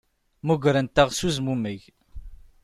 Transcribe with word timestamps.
Mmugrent-aɣ 0.43 1.09
s 1.11 1.19
uzmumeg. 1.27 1.81